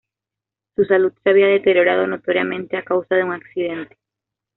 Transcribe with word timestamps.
Su 0.75 0.83
salud 0.85 1.13
se 1.23 1.29
había 1.29 1.45
deteriorado 1.45 2.07
notoriamente 2.07 2.75
a 2.75 2.83
causa 2.83 3.13
de 3.13 3.23
un 3.23 3.33
accidente. 3.33 3.95